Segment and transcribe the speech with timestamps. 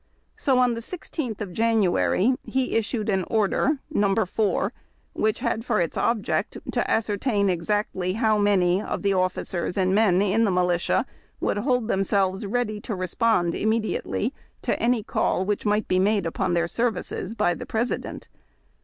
[0.35, 4.15] So on the 16th of January he issued an order (No.
[4.15, 4.73] 4)
[5.13, 10.19] which had for its object to ascertain exactly how many of the officers and men
[10.19, 11.05] in the militia
[11.39, 14.33] would hold themselves ready to respond immediately
[14.63, 18.27] to any call wliich might be made upon their services by the President.